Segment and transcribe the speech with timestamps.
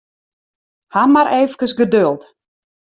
[0.93, 2.21] Haw mar efkes geduld.